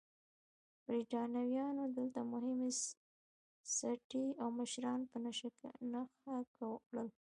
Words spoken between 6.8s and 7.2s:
کړل.